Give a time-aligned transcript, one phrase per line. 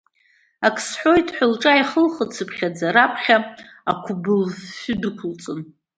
[0.67, 3.37] Акы сҳәоит ҳәа лҿы ааихылхцыԥхьаӡа, раԥхьа
[3.91, 5.59] ақәбылфҩы дәықәылҵон.